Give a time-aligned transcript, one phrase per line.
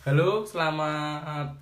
[0.00, 1.52] Halo, selamat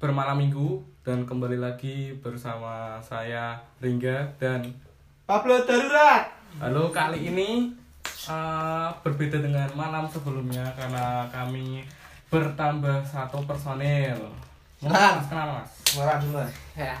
[0.00, 4.64] bermalam minggu dan kembali lagi bersama saya Ringga dan
[5.28, 6.32] Pablo darurat.
[6.56, 7.68] halo kali ini
[8.24, 11.84] eh, berbeda dengan malam sebelumnya karena kami
[12.32, 14.16] bertambah satu personil.
[14.80, 15.12] Mohon Kenal.
[15.12, 15.70] mas, kenal mas.
[15.92, 16.52] Marah dulu mas.
[16.72, 16.96] Ya.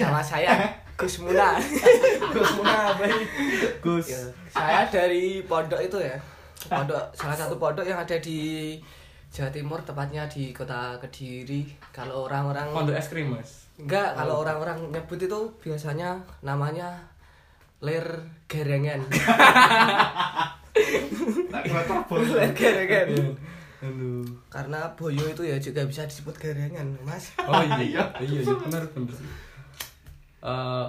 [0.00, 0.52] Nama saya
[0.96, 1.60] Gus Muna.
[2.34, 3.24] Gus Muna baik.
[3.84, 4.16] Gus.
[4.16, 6.16] Ya, saya dari pondok itu ya.
[6.72, 8.80] Pondok salah satu pondok yang ada di
[9.28, 11.68] Jawa Timur tepatnya di Kota Kediri.
[11.92, 13.68] Kalau orang-orang Pondok es krim mas.
[13.78, 16.98] enggak, kalau orang-orang nyebut itu biasanya namanya
[17.78, 18.06] ler
[18.50, 19.04] gerengan.
[22.34, 23.08] Ler gerengan.
[23.78, 24.26] Halo.
[24.50, 27.30] Karena boyo itu ya juga bisa disebut gerengan, Mas.
[27.38, 29.14] Oh iya, iya, iya, iya benar benar.
[30.42, 30.86] Eh,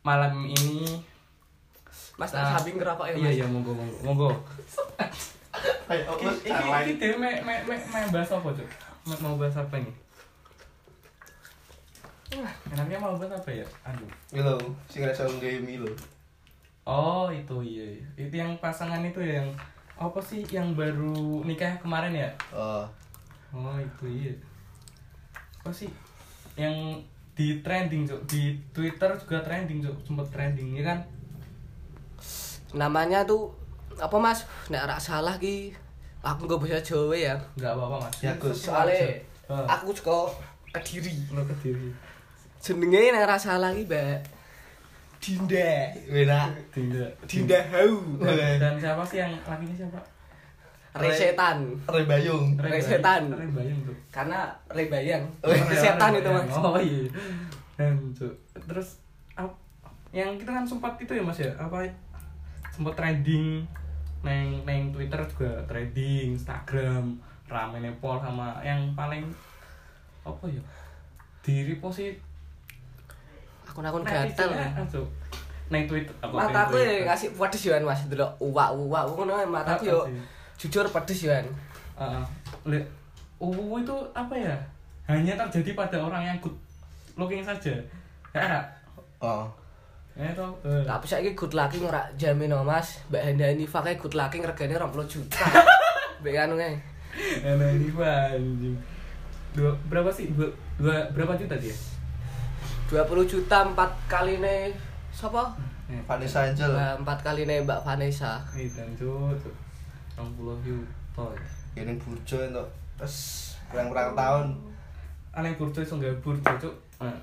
[0.00, 1.04] malam ini
[2.16, 3.36] Mas Nah, tak samping ngerokok ya, iya Mas.
[3.36, 4.28] iya monggo monggo monggo.
[5.64, 8.68] Iki iki iki dhewe me me me me bahas apa, Cuk?
[9.04, 9.92] Me- Mau bahas apa ini?
[12.68, 13.66] Enaknya mau bahas apa ya?
[13.84, 14.08] Aduh.
[14.32, 14.54] Milo,
[14.88, 15.90] sing rasa nggawe Milo.
[16.84, 17.86] Oh, itu iya.
[17.96, 18.06] iya.
[18.18, 19.48] Itu yang pasangan itu ya, yang
[19.94, 22.30] apa sih yang baru nikah kemarin ya?
[22.50, 22.84] Oh,
[23.54, 24.34] Oh, itu iya.
[25.62, 25.86] Apa sih
[26.58, 26.74] yang
[27.32, 28.20] di trending, Cuk?
[28.26, 29.96] Di Twitter juga trending, Cuk.
[30.02, 30.98] Sempet trending, ya kan?
[32.74, 33.54] Namanya tuh
[34.00, 34.46] apa Mas?
[34.70, 35.74] Nek ora salah ki
[36.24, 37.34] aku nggak bisa Jawa ya.
[37.58, 38.16] Enggak apa-apa, Mas.
[38.24, 38.56] Ya, Gus.
[38.68, 40.30] Soalnya aku juga
[40.74, 41.14] Kediri.
[41.30, 41.94] Lo kediri.
[42.58, 44.18] Jenenge nek ora salah ki, Mbak.
[45.22, 45.70] Dinda.
[46.10, 46.50] enak.
[46.74, 47.10] Tidak.
[47.30, 48.18] Dinda Hau.
[48.58, 50.00] Dan siapa sih yang lakinya siapa?
[50.94, 51.78] Resetan.
[51.86, 52.58] Rebayung.
[52.58, 53.30] Resetan.
[53.30, 53.96] Rebayang tuh.
[54.10, 55.22] Karena rebayang.
[55.42, 56.30] Oh, iya, Setan itu.
[56.30, 56.54] Mas.
[56.58, 57.06] Oh iya.
[57.78, 58.34] Dan tuh.
[58.66, 58.98] Terus
[60.14, 61.82] yang kita kan sempat itu ya Mas ya, apa
[62.70, 63.66] sempat trending
[64.24, 69.28] neng neng Twitter juga trending, Instagram, rame nepol sama yang paling
[70.24, 70.62] apa ya?
[71.44, 72.10] Di repost sih
[73.68, 74.48] Akun-akun gatel.
[75.68, 80.00] Neng Twitter apa Mataku neng ya ngasih pedes yo Mas, delok uwak-uwak ngono mataku yo
[80.04, 80.20] Apa sih?
[80.64, 81.32] jujur pedes yo.
[81.32, 82.24] Heeh.
[82.64, 82.88] Le-
[83.36, 84.56] UU itu apa ya?
[85.04, 86.56] Hanya terjadi pada orang yang good
[87.16, 87.76] looking saja.
[88.32, 88.64] Ya?
[89.20, 89.44] Oh.
[90.14, 90.46] Ya itu.
[90.62, 90.82] Eh.
[90.86, 93.02] Tapi saiki good lucky ora jamin no Mas.
[93.10, 95.42] Mbak Handani pakai good lucky regane 20 juta.
[96.22, 96.78] Mbak anu kae.
[97.42, 98.76] Enak ini Pak, anjing.
[99.54, 100.34] Dua, berapa sih?
[100.34, 101.74] Dua, dua, berapa juta dia?
[102.90, 103.74] 20 juta 4
[104.10, 104.74] kali ne
[105.14, 105.54] sapa?
[105.86, 106.70] Eh, Vanessa Angel.
[106.74, 108.42] Nah, 4 kali ne Mbak Vanessa.
[108.54, 109.38] Ini dan cut.
[110.18, 111.26] 60 juta.
[111.74, 112.64] Ini burjo itu.
[112.98, 113.16] Terus
[113.70, 114.46] kurang-kurang tahun.
[115.34, 116.74] Aneh burjo iso gawe burjo, Cuk.
[117.02, 117.18] Nah,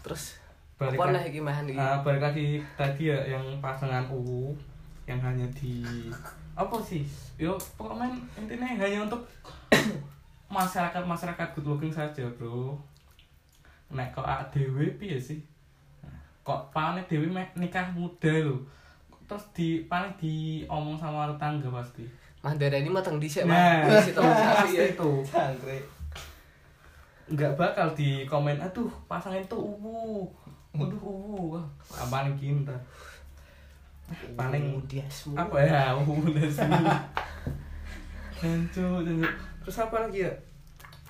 [0.00, 0.39] Terus
[0.80, 1.14] Balik apa lagi.
[1.14, 1.76] nih iki mahan iki?
[1.76, 4.56] ah, balik lagi tadi ya yang pasangan UU
[5.04, 5.84] yang hanya di
[6.56, 7.04] apa sih?
[7.36, 9.20] Yo pokoknya intinya hanya untuk
[10.48, 12.80] masyarakat masyarakat good looking saja, Bro.
[13.92, 15.44] Nek kok ADW piye sih?
[16.00, 18.56] Nah, Kok paling dewi nikah muda lho.
[19.28, 22.08] Terus di paling diomong sama tetangga pasti.
[22.40, 24.08] Mandara ini mateng dhisik, Nah, Mas.
[24.16, 24.88] Pasti ya.
[24.88, 25.10] itu.
[25.28, 25.84] Jangkrik.
[27.30, 30.26] nggak bakal di komen aduh pasangan itu uwu
[30.74, 32.74] aduh uwu Wah, paling cinta
[34.34, 35.46] paling semua.
[35.46, 36.66] apa ya uwu sih
[38.40, 39.28] Jancu, jancu.
[39.62, 40.32] terus apa lagi ya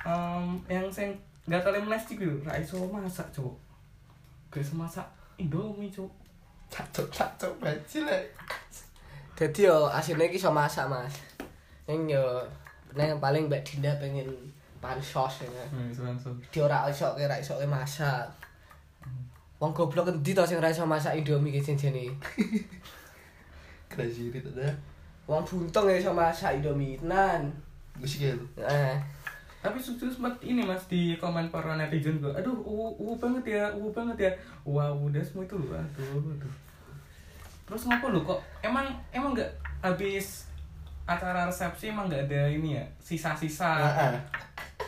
[0.01, 1.13] Em, yang saya
[1.45, 3.53] nggak tahu amnesty gitu raiso masak cowok
[4.49, 5.05] gak iso masak
[5.37, 6.09] indomie cowok
[6.71, 8.15] Cacok-cacok bajil ya.
[9.35, 11.11] Dadi yo iki iso masak, Mas.
[11.91, 12.23] Ning yo
[12.95, 14.31] nek paling Mbak Dinda pengen
[14.79, 15.51] pansos ya.
[15.75, 18.23] nah itu langsung Dia ora iso ke ora iso ke masak.
[19.61, 22.17] Wong goblok endi to sing ora iso masak Indomie ki jenenge?
[23.93, 24.73] Crazy itu dah.
[25.29, 27.53] Wong buntung ya iso masak Indomie tenan.
[28.01, 28.41] Gus gel.
[28.57, 28.97] Eh,
[29.61, 33.65] tapi sukses sempat ini mas di komen para netizen juga aduh uwu, uwu banget ya
[33.77, 34.33] uwu banget ya
[34.65, 36.55] wow udah semua itu loh aduh aduh
[37.69, 39.53] terus ngapa lu kok emang emang nggak
[39.85, 40.49] habis
[41.05, 44.17] acara resepsi emang nggak ada ini ya sisa-sisa Heeh.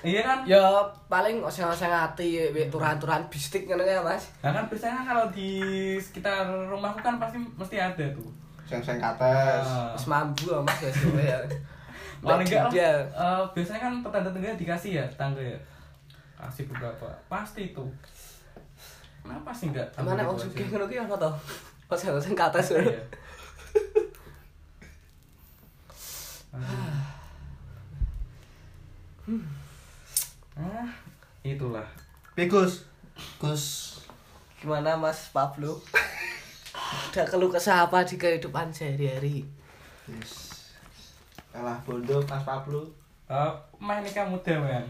[0.02, 0.62] Iya kan yo
[1.06, 4.34] paling oseng-oseng ati wek turan-turan bistik ngono ya, Mas.
[4.42, 5.62] nah kan biasanya kalau di
[6.02, 8.26] sekitar rumahku kan pasti mesti ada tuh
[8.62, 9.66] Seng-seng kates.
[9.68, 9.92] Ah.
[9.92, 11.38] Wis mambu ya, Mas ya sebenarnya.
[12.22, 15.58] paling enggak eh, biasanya kan tetangga tetangga dikasih ya tetangga ya
[16.38, 17.82] kasih beberapa pasti itu
[19.26, 21.30] kenapa sih enggak Mana wong sugih ngono ki apa to?
[21.90, 22.72] Oseng-oseng ke atas.
[22.72, 23.02] Iya.
[30.52, 30.88] Ah,
[31.42, 31.86] itulah.
[32.32, 32.84] Pi Gus.
[34.56, 35.80] Gimana Mas Pablo?
[37.08, 39.44] Udah keluh kesah apa di kehidupan sehari-hari?
[40.06, 40.68] Yes.
[41.50, 42.84] Kalah bondo Mas Pablo.
[43.26, 44.84] Eh, main nikah muda men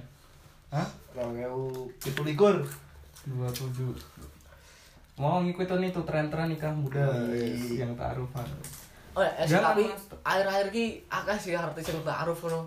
[0.73, 2.59] hah Rong ewu pitu likur.
[3.23, 3.95] dua tujuh
[5.15, 7.79] mau ngikutin itu tren-tren nikah muda Wih.
[7.79, 8.43] yang taarufan
[9.15, 9.85] Oh, ya, Jangan, tapi
[10.25, 12.65] akhir-akhir ki akeh sih artis yang ta'aruf ngono.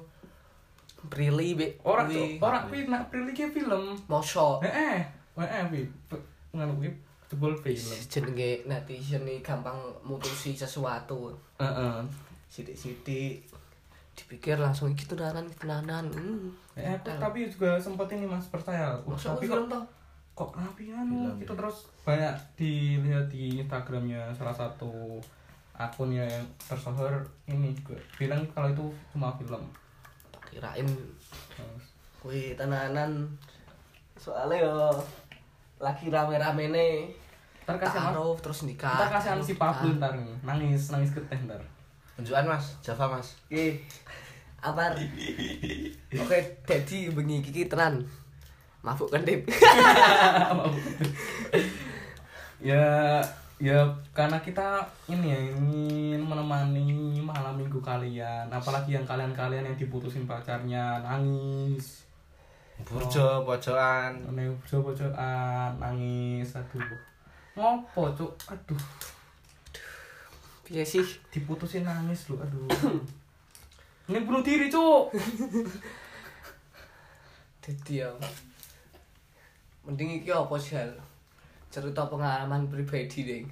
[1.12, 1.68] Prilly be.
[1.86, 2.38] orang kuwi.
[2.42, 5.00] orang pi nak pilih ke film Mosok eh eh
[5.38, 5.82] eh pi
[6.56, 6.90] nganu pi
[7.26, 9.76] jebol film jenenge netizen nih gampang
[10.06, 11.34] mutusi sesuatu.
[11.58, 12.06] Heeh.
[12.48, 13.44] Sidik-sidik
[14.16, 16.06] dipikir langsung iki tenanan iki tenanan.
[16.08, 16.48] Hmm.
[16.78, 18.96] Eh, tapi juga sempat ini mas percaya.
[19.04, 19.84] Mosok tapi kok toh?
[20.36, 21.60] kok rapi anu gitu ya.
[21.64, 25.16] terus banyak dilihat di Instagramnya salah satu
[25.72, 28.86] akunnya yang tersohor ini juga bilang kalau itu
[29.16, 29.64] cuma film.
[30.56, 30.88] Kirain
[32.24, 33.28] kuwi tenanan.
[34.16, 34.76] Soalnya yo
[35.84, 37.12] lagi rame-rame nih
[37.66, 38.94] Ntar taruh terus nikah.
[38.94, 41.58] ntar kasih si Pablo ntar nih, nangis nangis keteh ntar.
[42.16, 43.36] Unjukan Mas, Java Mas.
[43.50, 43.82] Oke.
[44.62, 44.96] Apa?
[46.24, 48.06] Oke, jadi bengi iki tenan.
[48.86, 49.50] Mabuk kan, Dip.
[52.70, 53.20] ya
[53.56, 60.28] ya karena kita ini ya ingin menemani malam minggu kalian apalagi yang kalian-kalian yang diputusin
[60.28, 62.04] pacarnya nangis
[62.76, 64.36] Burjo, pojokan.
[64.36, 66.84] Neng bojo-bojoan nangis aduh
[67.56, 68.84] ngopo cuk aduh
[70.68, 71.08] Piye sih?
[71.32, 72.68] diputusin nangis lu aduh
[74.12, 75.16] ini bunuh diri cuk
[77.66, 78.12] Dadi ya.
[79.82, 80.78] Mending iki apa sih?
[81.76, 83.46] Cerita pengalaman pribadi, Ding.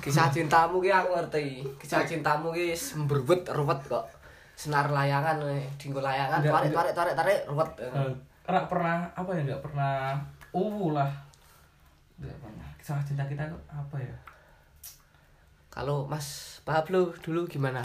[0.00, 1.60] Kisah cintamu ki aku ngerti.
[1.76, 4.08] Kisah cintamu ki semberbet ruwet kok.
[4.56, 7.68] Senar layangan eh, dinggo layangan tarik tarik tarik tarik ruwet.
[7.76, 8.08] Eh,
[8.46, 10.14] nggak pernah apa ya nggak pernah
[10.54, 11.10] uh lah
[12.16, 14.14] nggak pernah kisah cinta kita tuh apa ya
[15.68, 17.82] Kalau Mas Pablo dulu gimana?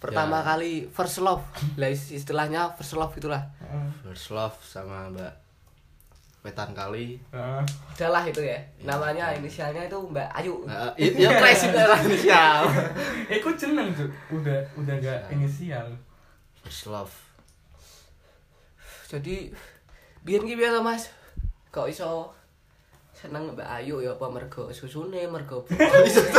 [0.00, 0.54] Pertama Ya.
[0.54, 1.44] kali first love.
[1.76, 3.44] Lah is- istilahnya first love itulah.
[3.60, 3.88] Heeh.
[4.00, 5.49] First Love sama Mbak
[6.40, 7.20] Wetan kali.
[7.30, 7.62] Heeh.
[7.92, 8.56] Udahlah itu ya.
[8.56, 10.64] Iya, Namanya inisialnya itu Mbak Ayu.
[10.64, 12.64] Nah, iya Crash itu lah inisial.
[13.28, 14.08] Eh, kok jeneng tuh?
[14.32, 15.28] Udah udah gak Ya.
[15.30, 15.84] inisial.
[16.56, 17.12] First Love.
[19.06, 19.52] Jadi
[20.22, 21.12] biyen ki to, Mas?
[21.68, 22.32] Kok iso
[23.12, 25.60] seneng Mbak Ayu ya apa mergo susune, mergo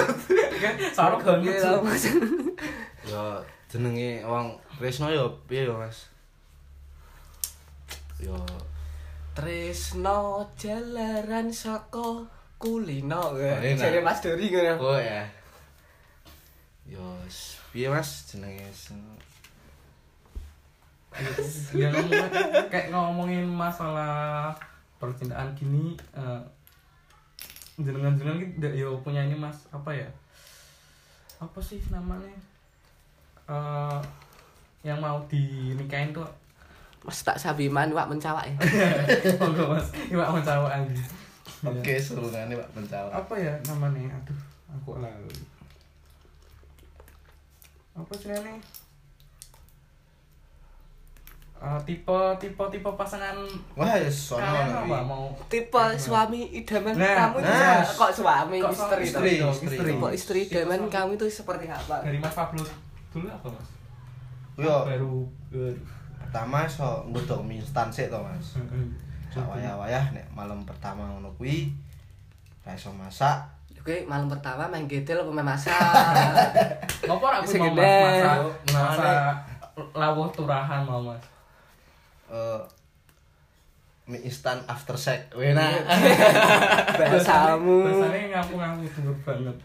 [0.98, 1.82] Sarung banget Iya, tuh.
[1.86, 2.04] Mas.
[3.06, 3.24] Ya
[3.70, 6.10] jenenge wong Kresno ya piye ya Mas?
[8.18, 8.34] Ya
[9.32, 12.28] Tresno jalaran saka
[12.60, 13.38] kulino.
[13.80, 14.74] Jadi Mas Dori ngono.
[14.78, 15.24] oh ya.
[17.28, 18.68] S- piye Mas jenenge?
[21.76, 22.28] Ya ngomongin
[22.72, 24.52] kayak ngomongin masalah
[24.96, 26.42] percintaan gini eh,
[27.76, 30.08] jenengan-jenengan gitu ya punya ini Mas apa ya?
[31.40, 32.32] Apa sih namanya?
[33.48, 34.00] Eh
[34.84, 36.28] yang mau dinikahin tuh
[37.02, 38.56] Mas tak sabiman wak mencawak ya.
[39.42, 40.94] Monggo Mas, iwak mencawa lagi.
[41.62, 43.10] Oke, surungane Pak Mencawa.
[43.12, 44.10] Apa ya namanya?
[44.16, 44.38] Aduh,
[44.68, 45.30] aku lali.
[47.94, 48.58] Apa sih ini?
[51.62, 53.38] Eh, tipe tipe tipe pasangan
[53.78, 55.06] Wah, ya sono kalian apa kuwi.
[55.06, 57.86] mau Tipe suami idaman Nah, kamu itu nah.
[57.86, 59.68] se- kok suami Kok istri istri, dong, istri.
[59.70, 59.90] istri.
[59.94, 62.02] Tipe istri idaman kamu itu seperti apa?
[62.02, 62.66] dari Mas Pablo
[63.12, 63.68] dulu apa Mas?
[64.58, 65.14] Yo, baru
[65.48, 65.78] baru.
[66.32, 68.56] Pertama so nggodok mie instan sik to, Mas.
[69.36, 71.76] Sak wayah-wayah nek malam pertama ngono kuwi
[72.64, 73.44] ra iso masak.
[73.76, 75.76] Oke, malam pertama main gedel apa main masak?
[77.12, 77.84] Ngopo ora aku Sing mau gede.
[77.84, 78.40] mas masak
[78.72, 79.34] masak
[79.92, 81.20] lawuh turahan mau Mas.
[82.32, 82.62] Eh
[84.08, 85.28] mie instan after sex.
[85.36, 85.68] Wena.
[87.00, 87.92] Bahasamu.
[87.92, 89.56] Bahasane ngaku-ngaku banget.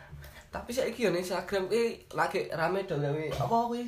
[0.51, 3.87] Tapi saiki yo Instagram ki lagi rame dong gawe apa kuwi?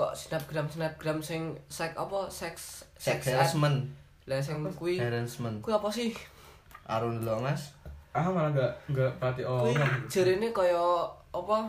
[0.00, 3.84] Kok snapgram snapgram sing seks apa seks Sex seks harassment.
[4.24, 5.60] Lah sing kuwi Harassment.
[5.60, 6.16] kuwi apa sih?
[6.88, 7.76] Arun dulu, Mas.
[8.16, 9.60] Ah malah enggak enggak berarti oh.
[9.68, 9.76] Kuwi
[10.08, 11.68] jarene kaya apa?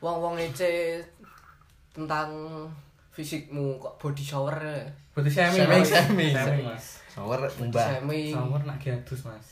[0.00, 1.04] Wong-wong ngece
[1.92, 2.32] tentang
[3.12, 4.56] fisikmu kok body shower
[5.12, 5.90] Berarti shaming, Shaming, Mas.
[5.92, 6.32] shaming.
[6.32, 6.86] Shaming, Mas.
[7.12, 8.32] Shower body shaming.
[8.32, 9.46] Shower nak gadus, Mas.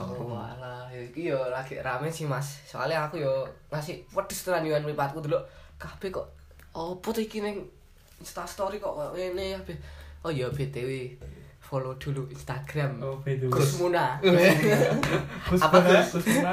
[0.00, 2.64] Oh, alah, ya iki yo lagi rame sih Mas.
[2.64, 5.36] Soalnya aku yo ngasih wedhus tenan yo mripatku dulu.
[5.76, 6.37] Kabeh kok
[6.78, 7.66] opo to iki ning
[8.18, 9.76] Insta story kok kok ngene kabeh.
[10.22, 11.14] Oh iya BTW
[11.62, 12.98] follow dulu Instagram.
[12.98, 13.46] Oh, betul.
[13.54, 14.18] Gus Muna.
[15.46, 16.06] Gus Apa, Gus?
[16.14, 16.50] Gus Muna.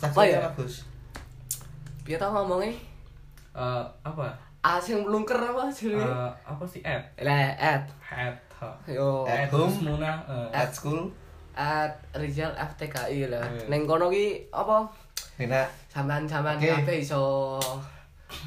[0.00, 0.42] Apa ya?
[0.52, 0.82] Gus?
[2.02, 2.74] Piye tau ngomongnya?
[3.54, 4.34] Eh, apa?
[4.60, 6.02] Ah sing melungker apa jenenge?
[6.02, 7.04] Eh, apa sih ad?
[7.20, 8.34] Lah at Ad.
[8.58, 8.68] ha.
[8.88, 9.70] yo At home.
[9.84, 10.18] Muna.
[10.26, 11.06] eh, At school.
[11.54, 13.46] at Rizal FTKI lah.
[13.46, 13.70] Iya.
[13.70, 14.82] Ning kono ki apa?
[15.38, 15.62] Wena.
[15.86, 16.66] Sampean-sampean Oke.
[16.82, 17.22] kabeh iso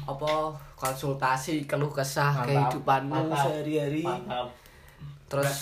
[0.04, 0.32] apa
[0.74, 4.48] konsultasi keluh kesah Mantap, kehidupanmu sehari-hari Mantap.
[5.26, 5.58] terus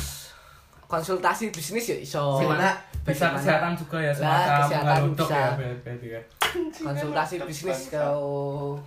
[0.85, 2.71] konsultasi bisnis ya iso Gimana?
[3.03, 3.37] bisa Bagaimana?
[3.37, 5.35] kesehatan juga ya Lah, semacam kesehatan bisa.
[5.35, 6.21] ya berarti ya
[6.87, 8.79] konsultasi bisnis kalau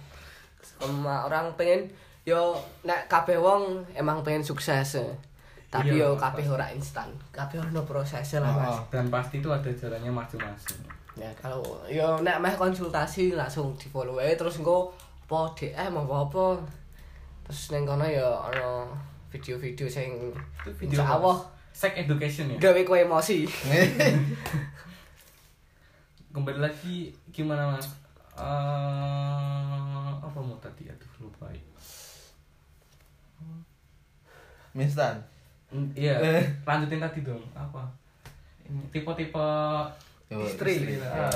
[0.61, 1.87] sama orang pengen
[2.23, 5.11] yo nek kabeh wong emang pengen sukses eh.
[5.67, 9.49] tapi Iya, yo kabeh ora instan kabeh ono prosesnya lah mas Oh, dan pasti itu
[9.49, 10.79] ada jalannya masing-masing
[11.13, 14.87] ya kalau yo nek meh konsultasi langsung di follow aja terus engko
[15.29, 16.45] apa DM apa apa.
[17.45, 18.89] Terus neng kono ya ono
[19.29, 21.37] video-video sing itu video insya Allah.
[21.69, 22.57] Sex education ya?
[22.57, 23.45] Gawe kowe emosi.
[26.33, 27.85] Kembali lagi gimana mas?
[28.41, 30.89] Eh, apa mau tadi?
[30.89, 31.61] Aduh lupa ya.
[34.73, 35.21] Minstan.
[35.69, 36.17] Mm, iya.
[36.17, 36.41] Eh.
[36.65, 37.85] lanjutin tadi dong apa?
[38.89, 39.49] Tipe-tipe
[40.29, 40.97] Yo, Istri.
[40.97, 41.29] lah.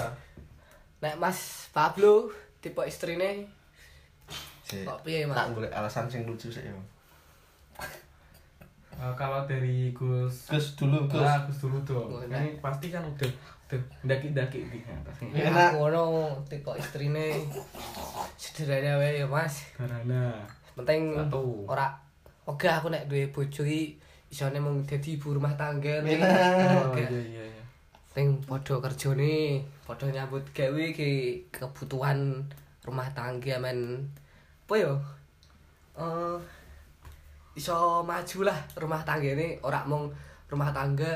[0.98, 3.46] nek Mas Pablo tipe istrine
[4.82, 5.38] Kok piye Mas?
[5.38, 6.78] Tak golek alasan sing lucu sih yo.
[8.94, 11.22] Eh, kalau dari Gus Gus dulu, Gus.
[11.22, 13.30] Ah, Gus dulu dong Oh, ini pasti kan udah
[13.68, 16.04] udah daki-daki di atasnya Ya, aku ono
[16.46, 17.34] tipe istrine.
[18.38, 19.66] Sederhana wae ya Mas.
[19.74, 20.38] Karena
[20.74, 21.66] penting Satu.
[21.66, 21.90] ora
[22.46, 23.98] oke aku nek duwe bojo iki
[24.30, 26.06] isone mung dadi ibu rumah tangga.
[26.06, 27.02] Nih oh Oke.
[27.02, 27.64] iya iya iya.
[28.14, 31.10] Sing padha kerjane, padha nyambut gawe ke
[31.50, 32.46] kebutuhan
[32.86, 34.06] rumah tangga men
[34.74, 34.94] apa ya?
[36.02, 36.38] Eh
[37.54, 39.62] iso maju lah rumah tangga ini.
[39.62, 40.10] Ora mung
[40.50, 41.14] rumah tangga.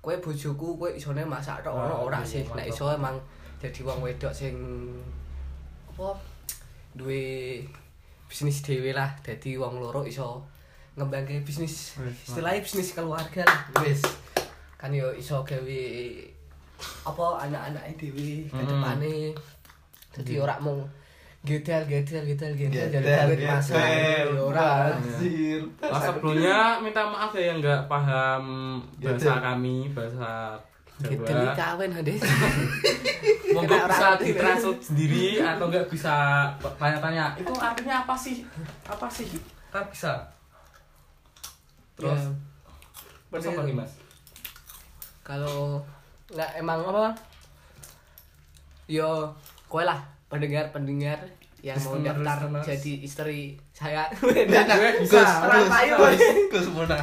[0.00, 2.42] Kowe bojoku kowe isone masak tok Ah, ora iya, sih.
[2.56, 3.20] nek iso emang
[3.60, 4.56] dadi wong wedok sing
[5.92, 6.16] apa
[6.96, 7.60] duwe
[8.24, 9.12] bisnis dhewe lah.
[9.20, 10.40] Dadi wong loro iso
[10.96, 12.00] ngembangke bisnis.
[12.00, 13.60] Istilahnya bisnis keluarga lah.
[13.84, 14.00] Wis.
[14.80, 15.80] kan yo iso gawe
[17.04, 19.36] apa anak-anake dhewe ke depane.
[20.16, 20.80] Dadi ora mung
[21.46, 24.26] gedel gedel gedel gedel jadi Gedel, kawit masak gedel.
[24.34, 25.60] yo ora Anjir.
[25.78, 28.44] Oh, sebelumnya minta maaf ya yang nggak paham
[28.98, 30.58] bahasa kami bahasa
[30.96, 31.52] Jawa.
[31.54, 32.20] kawin Hades
[33.54, 36.14] Monggo Kena bisa orang ditranslate sendiri atau nggak bisa
[36.76, 37.32] tanya-tanya.
[37.40, 38.44] Itu artinya apa sih?
[38.84, 39.28] Apa sih?
[39.72, 40.12] Kan bisa.
[41.96, 42.32] Terus
[43.32, 43.92] terus apa mas?
[45.26, 45.82] kalau
[46.30, 47.10] nggak emang apa
[48.86, 49.26] yo
[49.66, 51.18] kowe lah pendengar pendengar
[51.64, 52.66] yang mau daftar listeners.
[52.68, 53.38] jadi istri
[53.74, 55.42] saya Enak, Gus, bisa.
[55.42, 55.94] Orang payu,
[56.52, 56.98] Gus, Muna.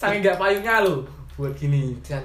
[0.00, 1.04] Saking nggak payungnya lo
[1.36, 1.94] buat gini.
[2.02, 2.24] dan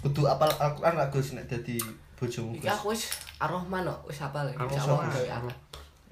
[0.00, 1.76] Kudu apal Al-Qur'an lah Gus nek dadi
[2.16, 2.70] bojomu Gus.
[2.70, 3.02] aku wis
[3.36, 4.72] Ar-Rahman kok wis apa lagi Ar-Rahman.
[4.72, 5.56] insya Allah gawe anak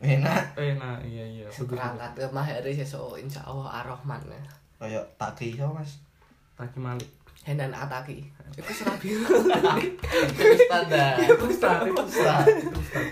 [0.04, 0.42] Enak.
[0.60, 1.46] Eh nah iya iya.
[1.48, 4.20] berangkat ke mahari sesuk insya Allah Ar-Rahman
[4.76, 5.96] Kaya taki yo Mas.
[6.60, 7.08] Taki Malik.
[7.42, 8.22] Henan Ataki
[8.54, 9.18] itu serabi
[10.62, 11.18] Standar.
[11.18, 12.46] Itu start itu Ustaz.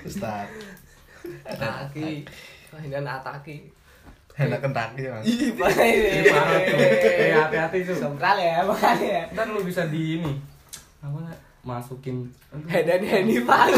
[0.06, 0.46] Ustaz.
[1.42, 2.22] Ataki
[2.70, 3.66] Henan Ataki
[4.32, 5.28] Enak kentaki Mas.
[5.28, 6.76] Ih, Ini parah tuh.
[6.80, 7.96] Eh hati-hati tuh.
[7.98, 10.32] Sentral ya makanya Ntar lu bisa di ini.
[11.04, 11.36] Apa nak?
[11.62, 12.26] masukin
[12.66, 13.70] Henan Heni Pak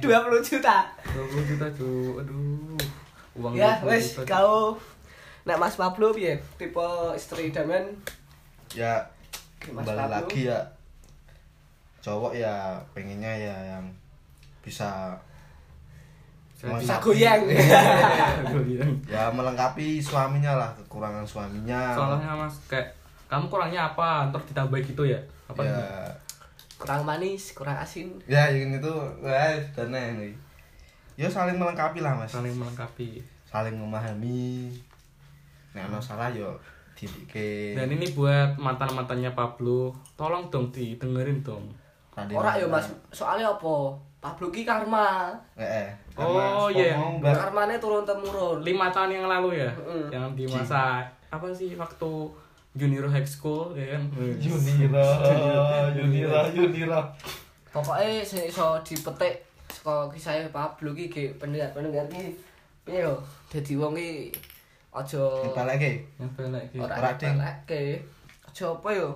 [0.40, 2.80] juta 20 juta cu aduh
[3.36, 4.72] uang ya 20 wes kau
[5.44, 7.92] Nek Mas Pablo piye tipe istri Damen
[8.74, 9.02] Ya
[9.70, 10.14] Mas kembali Pablo?
[10.14, 10.60] lagi ya.
[12.00, 13.84] Cowok ya pengennya ya yang
[14.64, 15.12] bisa
[16.60, 17.40] Bisa goyang.
[18.52, 18.92] goyang.
[19.08, 21.96] Ya melengkapi suaminya lah kekurangan suaminya.
[21.96, 22.92] Soalnya mas kayak
[23.32, 24.28] kamu kurangnya apa?
[24.28, 25.20] Ntar ditambah gitu ya?
[25.48, 25.80] Apa ya.
[26.80, 28.16] kurang manis kurang asin.
[28.24, 30.32] Ya yang itu wah dan ini
[31.20, 32.32] ya saling melengkapi lah mas.
[32.32, 33.20] Saling melengkapi.
[33.44, 34.72] Saling memahami.
[35.76, 36.56] Nek ana salah yo
[37.00, 39.96] didike dan ini buat mantan mantannya Pablo.
[40.20, 41.64] Tolong dong didengerin dong.
[42.12, 42.68] Tadi ora ya.
[42.68, 42.92] Mas.
[43.08, 43.96] soalnya apa?
[44.20, 45.32] Pablo ki karma.
[45.56, 45.88] Eh, eh.
[46.20, 47.00] Oh, iya.
[47.24, 48.60] bar- karmane turun temurun.
[48.60, 49.72] Lima tahun yang lalu ya?
[49.72, 50.12] Mm.
[50.12, 52.10] yang di masa apa sih waktu
[52.76, 54.02] junior high school ya kan?
[54.36, 55.06] Junira
[55.96, 57.00] Junira Junira
[57.70, 62.34] pokoknya sing iso dipetik saka kisah Pablo ki ge pendengar-pendengar ki
[62.82, 63.14] piye yo?
[63.46, 64.34] Dadi wong ki
[64.90, 67.34] aja ora Ding.
[67.38, 68.02] nepeleke
[68.42, 69.08] aja apa yo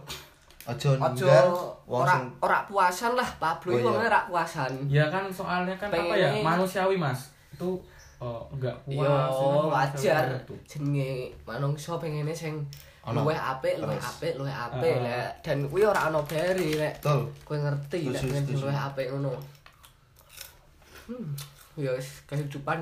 [0.64, 1.47] aja ninggal
[1.85, 3.90] wong ora sing ora puasan lah Pablo Oh, iki iya.
[3.90, 7.75] wonge ora puasan ya kan soalnya kan apa ya manusiawi mas itu
[8.23, 10.25] oh, enggak puas Yo wajar
[10.64, 12.62] jenenge manungsa pengene sing
[13.04, 15.04] luwih apik, luwih apik, luwih apik Ah.
[15.04, 15.28] lah.
[15.45, 16.57] Dan kuwi ora ana nek
[17.04, 18.64] betul kowe ngerti setuju.
[18.64, 19.37] luwih apik ngono.
[21.04, 21.37] Hmm.
[21.76, 22.81] Ya wis kehidupan.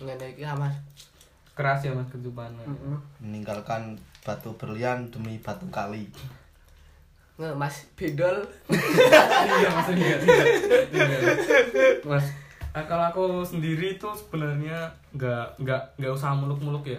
[0.00, 0.72] Ngene iki lah Mas.
[1.52, 2.96] Keras ya mas kehidupannya Heeh.
[3.20, 6.08] meninggalkan batu berlian demi batu kali.
[7.36, 10.46] Nge Mas Bendol iya mas enggak enggak,
[10.92, 11.28] enggak.
[12.04, 12.26] mas
[12.72, 16.96] Nah, kalau aku sendiri tuh sebenarnya nggak nggak nggak usah muluk-muluk ya.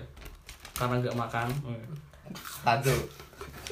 [0.77, 1.49] Karena nggak makan.
[2.61, 3.01] Aduh.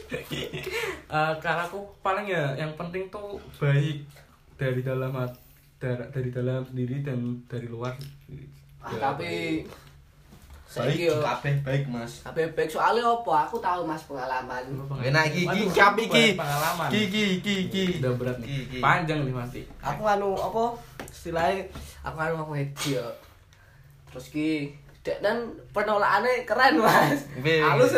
[0.10, 4.02] Eh, karena aku paling ya yang penting tuh baik
[4.58, 5.14] dari dalam
[5.78, 7.94] dari, dari dalam sendiri dan dari luar.
[8.82, 9.62] Ah, Ya, tapi
[10.72, 12.24] Baik, kabeh baik, Mas.
[12.24, 12.72] tapi baik.
[12.72, 13.44] Soalnya apa?
[13.44, 14.64] Aku tahu mas pengalaman.
[15.04, 16.26] Enak iki iki Waduh, kapi iki.
[16.40, 16.88] pengalaman.
[16.88, 17.84] Iki iki iki iki.
[18.00, 18.48] udah berat nih.
[18.48, 18.78] Iki, iki.
[18.80, 20.64] panjang nih mati aku anu apa?
[21.12, 21.68] Istilahnya
[22.08, 23.04] aku anu aku media
[24.08, 24.72] terus ki
[25.04, 27.20] dan penolakannya keren mas.
[27.44, 27.92] Halus.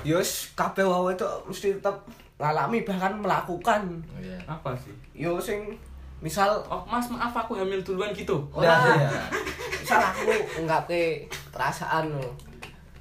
[0.00, 2.00] Yos kabeh wae itu mesti tetap
[2.40, 3.84] ngalami bahkan melakukan.
[4.08, 4.40] Oh iya.
[4.48, 4.96] apa sih?
[5.12, 5.76] Yo sing
[6.20, 8.36] misal oh mas maaf aku hamil duluan gitu.
[8.52, 9.10] Ora Nah, iya.
[9.80, 10.28] misal aku
[10.62, 12.12] nggak ke perasaan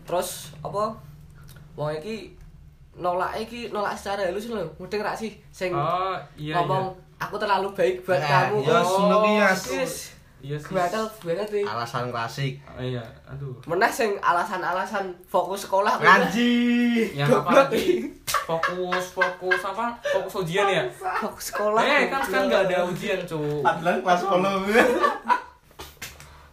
[0.03, 0.95] terus apa?
[1.75, 2.31] Wong iki
[2.95, 4.63] nolak iki nolak secara halus lho.
[4.75, 8.57] Mudeng ra sih sing oh iya ngomong aku terlalu baik buat Nah, kamu.
[8.63, 8.87] Yes.
[10.39, 12.63] iya iya sih Gatel banget nih Alasan klasik.
[12.63, 13.51] Oh, iya aduh.
[13.67, 15.99] Meneh sing alasan-alasan fokus sekolah.
[15.99, 16.55] Ngaji.
[17.11, 18.07] yang apa lagi
[18.49, 19.93] fokus fokus apa?
[20.01, 20.83] Fokus ujian ya?
[21.21, 21.81] Fokus sekolah.
[21.85, 23.61] Eh kan sekarang nggak ada ujian cu.
[23.61, 24.33] Padahal kelas 10.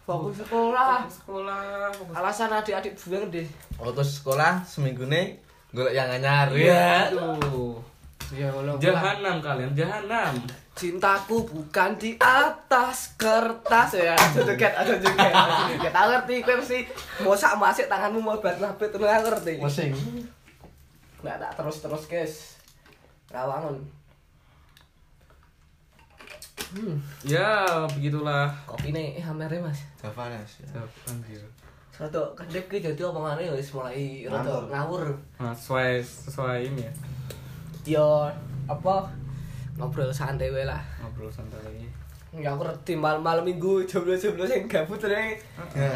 [0.07, 1.89] fokus sekolah Fokus sekolah.
[1.97, 3.47] fokus alasan adik-adik banget deh.
[3.81, 5.41] Waktu sekolah seminggu nih
[5.73, 7.11] golek yang anyar Iya.
[7.11, 7.81] aduh
[8.35, 10.35] ya jahanam kalian jahanam.
[10.77, 13.97] Cintaku bukan di atas kertas.
[13.97, 15.33] Ya ada joget ada joget
[15.97, 16.79] aku ngerti kowe mesti
[17.25, 19.57] mosak masik tanganmu mau bat aku ngerti.
[19.57, 19.91] Musim.
[21.27, 22.35] Nggak tak terus terus guys
[23.29, 23.77] rawangun
[26.73, 30.63] hmm ya begitulah kopi nih hamere mas Javanes.
[30.63, 30.83] ya.
[31.11, 31.43] anjir
[31.97, 34.69] Rada kendek ki dadi omongane wis mulai rada Ngawur.
[34.69, 35.03] ngawur.
[35.41, 36.93] nah, sesuai sesuai ini ya
[37.97, 38.29] Yo
[38.69, 39.09] apa
[39.79, 40.83] ngobrol santai wae lah.
[41.01, 41.89] ngobrol santai lagi
[42.37, 45.01] Ya aku ngerti malam-malam minggu jomblo-jomblo sing gabut.
[45.09, 45.25] Ya.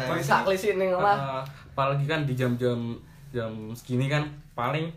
[0.09, 1.13] Bisa klisin ning omah.
[1.37, 2.97] Eh, apalagi kan di jam-jam
[3.29, 4.25] jam segini kan
[4.57, 4.89] paling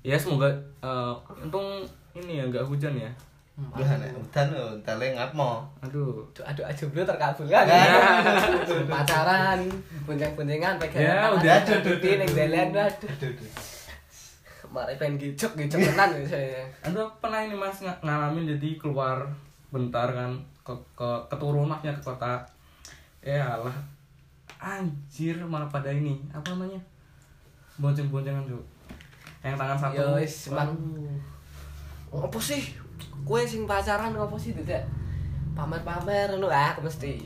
[0.00, 1.82] ya semoga eh, untung
[2.12, 3.10] ini ya nggak hujan ya
[3.58, 5.66] Udah nek udan lho, tele ngapmo.
[5.82, 7.66] aduh Doa-doa jomblo terkabulkan.
[7.66, 7.98] Ya.
[8.86, 9.58] Pacaran,
[10.06, 11.02] bonceng-boncengan pegangan.
[11.02, 11.58] Ya, udah.
[11.66, 13.34] duduti ning dalan aduh.
[14.70, 16.62] Mari pengen gicok gicok tenan ya saya.
[16.86, 19.26] Anda pernah ini mas ng- ngalamin jadi keluar
[19.74, 22.38] bentar kan ke, ke keturunannya ke kota
[23.18, 23.74] ya Allah
[24.62, 26.78] anjir malah pada ini apa namanya
[27.76, 28.62] bonceng-boncengan tuh
[29.42, 30.18] yang tangan satu
[30.50, 30.70] Mang.
[32.10, 32.26] Waduh.
[32.26, 32.62] Apa sih?
[33.22, 34.82] Kue sing pacaran apa sih tidak?
[35.52, 37.20] Pamer-pamer ngono ah aku mesti.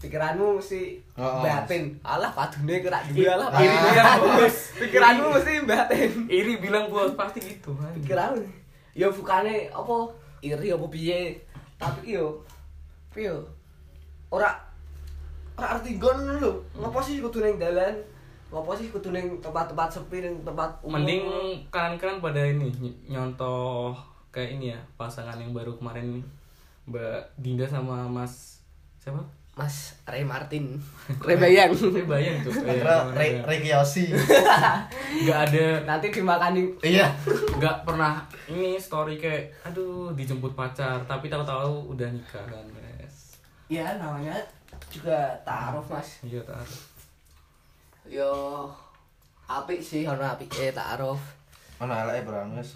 [0.00, 1.92] Pikiranmu mesti Oh, oh, batin.
[2.00, 3.52] Alah padune kira duwe alah.
[3.60, 6.10] iri bilang bos Pikiranmu mesti batin.
[6.24, 8.40] iri bilang bos pasti gitu kan Pikiranmu.
[8.96, 9.96] Ya bukane apa
[10.40, 11.36] iri apa piye.
[11.76, 12.40] Tapi yo
[13.12, 13.44] piye yo?
[14.32, 14.56] Ora
[15.58, 16.64] ora arti gon lho.
[16.80, 17.92] Ngopo sih kudu ning dalan?
[18.50, 20.98] Ngopo sih kudu ning tempat-tempat sepi ning tempat umum?
[20.98, 21.22] mending
[21.68, 23.94] kalian-kalian pada ini ny- nyontoh
[24.28, 26.24] kayak ini ya pasangan yang baru kemarin nih
[26.86, 28.58] Mbak Dinda sama Mas
[28.98, 29.22] siapa?
[29.52, 30.78] Mas Ray Martin.
[31.26, 31.70] Ray Bayang.
[31.70, 32.54] Saya bayang tuh.
[32.56, 32.80] Re
[33.12, 34.08] Re Re Kiyoshi.
[35.22, 37.06] Nggak ada, Nanti dimakani Iya.
[37.54, 43.36] nggak pernah ini story kayak, aduh dijemput pacar, tapi tahu-tahu udah nikah kan, guys.
[43.68, 44.32] Ya namanya
[44.88, 46.80] juga taruh mas Iya taruh.
[49.50, 51.18] Yo apik sih ono eh taruh
[51.82, 52.70] Ono eleke bro Mas.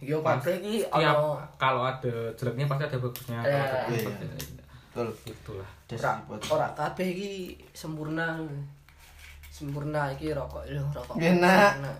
[0.00, 3.36] Yo kabeh iki Tiap ono kalau ada jeleknya pasti ada bagusnya.
[3.44, 4.08] Kalau ada Iya.
[4.08, 4.64] bagusnya, ya.
[4.88, 5.08] Betul.
[5.28, 5.68] Itulah.
[6.48, 7.32] Ora kabeh iki
[7.76, 8.40] sempurna.
[9.52, 11.20] Sempurna iki rokok lho rokok.
[11.20, 11.76] Enak.
[11.76, 11.92] Sempurna.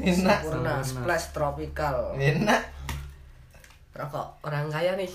[0.00, 0.38] Enak.
[0.40, 2.16] Sempurna, splash tropical.
[2.16, 2.62] Enak.
[3.92, 5.12] Rokok orang kaya nih.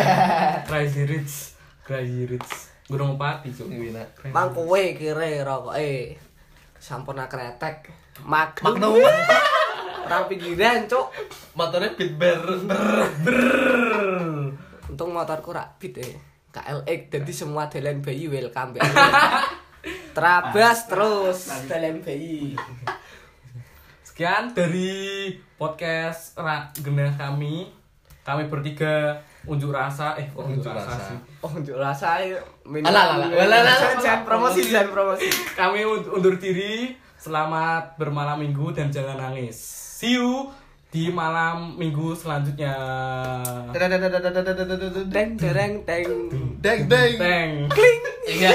[0.66, 1.54] Crazy Rich,
[1.86, 2.50] Crazy Rich.
[2.90, 3.94] Gunung Pati cuy.
[3.94, 4.34] Enak.
[4.34, 6.18] Mang kowe kire rokok eh
[6.82, 7.86] sampurna kretek.
[8.26, 8.74] Magnum.
[8.74, 8.98] Magnum.
[10.02, 11.14] Orang pinggiran, Cuk.
[11.54, 13.38] Motornya beat ber ber.
[14.90, 16.18] Untung motorku rak beat eh.
[16.52, 18.84] KLX jadi semua dalan bayi welcome ya.
[20.16, 22.58] Terabas terus dalan bayi.
[24.04, 27.72] Sekian dari podcast Ra Genah kami.
[28.26, 31.04] Kami bertiga unjuk rasa, eh kok unjuk, Unjuk rasa, rasa.
[31.08, 31.18] sih.
[31.40, 32.08] Oh, unjuk rasa.
[32.62, 32.86] Minum.
[32.86, 33.76] Alah, alah, alah, alah, alah.
[33.76, 35.26] Jangan- jangan promosi, jangan promosi.
[35.52, 36.74] Kami un- undur diri.
[37.14, 39.54] Selamat bermalam minggu dan jangan nangis.
[39.96, 40.50] See you
[40.88, 42.74] di malam minggu selanjutnya.
[43.72, 46.08] Deng dereng deng.
[46.58, 47.12] Deng deng.
[47.16, 47.70] Thank.
[48.24, 48.50] Iya.